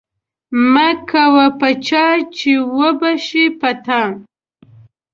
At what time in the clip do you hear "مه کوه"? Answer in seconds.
0.71-1.45